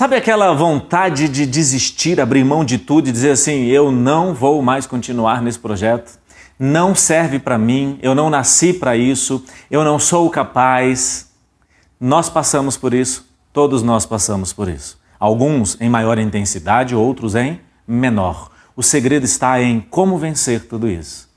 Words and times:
Sabe 0.00 0.16
aquela 0.16 0.54
vontade 0.54 1.28
de 1.28 1.44
desistir, 1.44 2.22
abrir 2.22 2.42
mão 2.42 2.64
de 2.64 2.78
tudo 2.78 3.06
e 3.10 3.12
dizer 3.12 3.32
assim: 3.32 3.66
eu 3.66 3.92
não 3.92 4.32
vou 4.32 4.62
mais 4.62 4.86
continuar 4.86 5.42
nesse 5.42 5.58
projeto, 5.58 6.18
não 6.58 6.94
serve 6.94 7.38
para 7.38 7.58
mim, 7.58 7.98
eu 8.00 8.14
não 8.14 8.30
nasci 8.30 8.72
para 8.72 8.96
isso, 8.96 9.44
eu 9.70 9.84
não 9.84 9.98
sou 9.98 10.30
capaz. 10.30 11.30
Nós 12.00 12.30
passamos 12.30 12.78
por 12.78 12.94
isso, 12.94 13.28
todos 13.52 13.82
nós 13.82 14.06
passamos 14.06 14.54
por 14.54 14.70
isso. 14.70 14.98
Alguns 15.18 15.78
em 15.78 15.90
maior 15.90 16.18
intensidade, 16.18 16.94
outros 16.94 17.34
em 17.34 17.60
menor. 17.86 18.50
O 18.74 18.82
segredo 18.82 19.24
está 19.24 19.60
em 19.60 19.80
como 19.80 20.16
vencer 20.16 20.66
tudo 20.66 20.88
isso. 20.88 21.29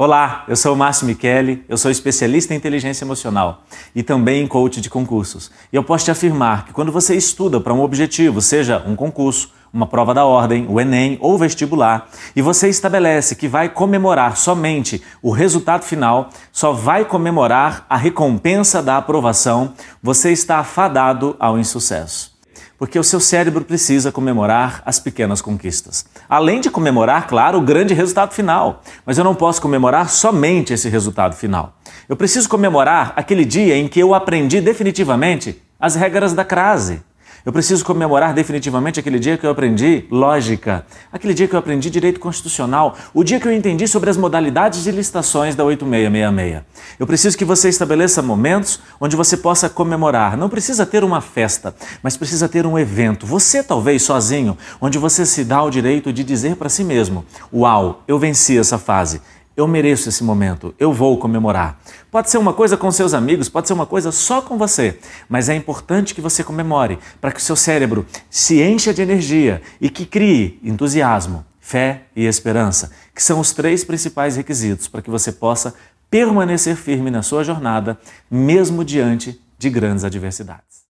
Olá, 0.00 0.44
eu 0.46 0.54
sou 0.54 0.74
o 0.74 0.76
Márcio 0.76 1.08
Michele, 1.08 1.64
eu 1.68 1.76
sou 1.76 1.90
especialista 1.90 2.54
em 2.54 2.56
inteligência 2.56 3.04
emocional 3.04 3.64
e 3.92 4.00
também 4.00 4.46
coach 4.46 4.80
de 4.80 4.88
concursos. 4.88 5.50
E 5.72 5.76
eu 5.76 5.82
posso 5.82 6.04
te 6.04 6.12
afirmar 6.12 6.66
que 6.66 6.72
quando 6.72 6.92
você 6.92 7.16
estuda 7.16 7.58
para 7.58 7.74
um 7.74 7.82
objetivo, 7.82 8.40
seja 8.40 8.80
um 8.86 8.94
concurso, 8.94 9.52
uma 9.72 9.88
prova 9.88 10.14
da 10.14 10.24
ordem, 10.24 10.68
o 10.68 10.80
Enem 10.80 11.18
ou 11.20 11.36
vestibular, 11.36 12.08
e 12.36 12.40
você 12.40 12.68
estabelece 12.68 13.34
que 13.34 13.48
vai 13.48 13.68
comemorar 13.68 14.36
somente 14.36 15.02
o 15.20 15.32
resultado 15.32 15.82
final, 15.82 16.30
só 16.52 16.72
vai 16.72 17.04
comemorar 17.04 17.84
a 17.90 17.96
recompensa 17.96 18.80
da 18.80 18.98
aprovação, 18.98 19.72
você 20.00 20.30
está 20.30 20.58
afadado 20.58 21.34
ao 21.40 21.58
insucesso 21.58 22.37
porque 22.78 22.98
o 22.98 23.04
seu 23.04 23.18
cérebro 23.18 23.64
precisa 23.64 24.12
comemorar 24.12 24.82
as 24.86 25.00
pequenas 25.00 25.42
conquistas. 25.42 26.06
Além 26.28 26.60
de 26.60 26.70
comemorar, 26.70 27.26
claro, 27.26 27.58
o 27.58 27.62
grande 27.62 27.92
resultado 27.92 28.32
final. 28.32 28.82
Mas 29.04 29.18
eu 29.18 29.24
não 29.24 29.34
posso 29.34 29.60
comemorar 29.60 30.08
somente 30.08 30.72
esse 30.72 30.88
resultado 30.88 31.34
final. 31.34 31.76
Eu 32.08 32.16
preciso 32.16 32.48
comemorar 32.48 33.12
aquele 33.16 33.44
dia 33.44 33.76
em 33.76 33.88
que 33.88 33.98
eu 33.98 34.14
aprendi 34.14 34.60
definitivamente 34.60 35.60
as 35.80 35.96
regras 35.96 36.32
da 36.32 36.44
crase. 36.44 37.02
Eu 37.48 37.52
preciso 37.52 37.82
comemorar 37.82 38.34
definitivamente 38.34 39.00
aquele 39.00 39.18
dia 39.18 39.38
que 39.38 39.46
eu 39.46 39.48
aprendi 39.48 40.04
lógica, 40.10 40.84
aquele 41.10 41.32
dia 41.32 41.48
que 41.48 41.54
eu 41.54 41.58
aprendi 41.58 41.88
direito 41.88 42.20
constitucional, 42.20 42.94
o 43.14 43.24
dia 43.24 43.40
que 43.40 43.48
eu 43.48 43.52
entendi 43.54 43.88
sobre 43.88 44.10
as 44.10 44.18
modalidades 44.18 44.84
de 44.84 44.90
licitações 44.90 45.56
da 45.56 45.64
8666. 45.64 46.62
Eu 46.98 47.06
preciso 47.06 47.38
que 47.38 47.46
você 47.46 47.70
estabeleça 47.70 48.20
momentos 48.20 48.80
onde 49.00 49.16
você 49.16 49.34
possa 49.34 49.66
comemorar. 49.66 50.36
Não 50.36 50.50
precisa 50.50 50.84
ter 50.84 51.02
uma 51.02 51.22
festa, 51.22 51.74
mas 52.02 52.18
precisa 52.18 52.50
ter 52.50 52.66
um 52.66 52.78
evento. 52.78 53.24
Você 53.24 53.62
talvez 53.62 54.02
sozinho, 54.02 54.54
onde 54.78 54.98
você 54.98 55.24
se 55.24 55.42
dá 55.42 55.62
o 55.62 55.70
direito 55.70 56.12
de 56.12 56.22
dizer 56.22 56.54
para 56.56 56.68
si 56.68 56.84
mesmo: 56.84 57.24
"Uau, 57.50 58.02
eu 58.06 58.18
venci 58.18 58.58
essa 58.58 58.76
fase 58.76 59.22
eu 59.58 59.66
mereço 59.66 60.08
esse 60.08 60.22
momento, 60.22 60.72
eu 60.78 60.92
vou 60.92 61.18
comemorar. 61.18 61.80
Pode 62.10 62.30
ser 62.30 62.38
uma 62.38 62.54
coisa 62.54 62.74
com 62.76 62.90
seus 62.90 63.12
amigos, 63.12 63.50
pode 63.50 63.68
ser 63.68 63.74
uma 63.74 63.84
coisa 63.84 64.10
só 64.10 64.40
com 64.40 64.56
você, 64.56 64.98
mas 65.28 65.50
é 65.50 65.54
importante 65.54 66.14
que 66.14 66.22
você 66.22 66.42
comemore 66.42 66.98
para 67.20 67.30
que 67.30 67.38
o 67.38 67.42
seu 67.42 67.54
cérebro 67.54 68.06
se 68.30 68.62
encha 68.62 68.94
de 68.94 69.02
energia 69.02 69.60
e 69.78 69.90
que 69.90 70.06
crie 70.06 70.58
entusiasmo, 70.62 71.44
fé 71.60 72.04
e 72.16 72.24
esperança, 72.24 72.90
que 73.14 73.22
são 73.22 73.38
os 73.38 73.52
três 73.52 73.84
principais 73.84 74.36
requisitos 74.36 74.88
para 74.88 75.02
que 75.02 75.10
você 75.10 75.30
possa 75.30 75.74
permanecer 76.10 76.76
firme 76.76 77.10
na 77.10 77.20
sua 77.20 77.44
jornada, 77.44 77.98
mesmo 78.30 78.82
diante 78.82 79.38
de 79.58 79.68
grandes 79.68 80.02
adversidades. 80.02 80.78